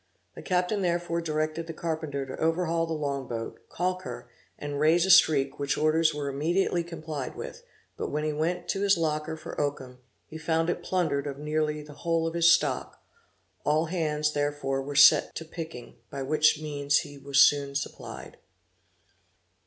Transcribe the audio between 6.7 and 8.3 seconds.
complied with; but when